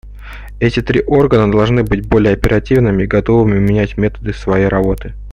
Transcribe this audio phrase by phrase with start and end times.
[0.59, 5.13] Эти три органа должны быть более оперативными и готовыми менять методы своей работы.